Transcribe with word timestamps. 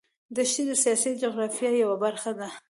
دښتې 0.35 0.63
د 0.67 0.71
سیاسي 0.83 1.11
جغرافیه 1.21 1.71
یوه 1.83 1.97
برخه 2.03 2.31
ده. 2.39 2.47